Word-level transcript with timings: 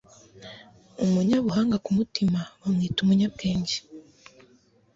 Umunyabuhanga 1.03 1.77
ku 1.85 1.89
mutima 1.97 2.39
bamwita 2.59 2.97
umunyabwenge 3.01 3.77